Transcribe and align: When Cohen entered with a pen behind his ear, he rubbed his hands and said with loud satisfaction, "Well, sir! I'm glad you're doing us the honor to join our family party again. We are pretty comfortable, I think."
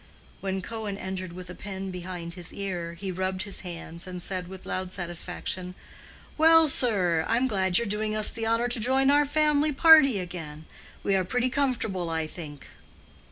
When 0.39 0.63
Cohen 0.63 0.97
entered 0.97 1.31
with 1.31 1.47
a 1.51 1.53
pen 1.53 1.91
behind 1.91 2.33
his 2.33 2.51
ear, 2.51 2.95
he 2.95 3.11
rubbed 3.11 3.43
his 3.43 3.59
hands 3.59 4.07
and 4.07 4.19
said 4.19 4.47
with 4.47 4.65
loud 4.65 4.91
satisfaction, 4.91 5.75
"Well, 6.39 6.67
sir! 6.67 7.23
I'm 7.27 7.47
glad 7.47 7.77
you're 7.77 7.85
doing 7.85 8.15
us 8.15 8.31
the 8.31 8.47
honor 8.47 8.67
to 8.67 8.79
join 8.79 9.11
our 9.11 9.27
family 9.27 9.71
party 9.71 10.17
again. 10.17 10.65
We 11.03 11.13
are 11.15 11.23
pretty 11.23 11.51
comfortable, 11.51 12.09
I 12.09 12.25
think." 12.25 12.65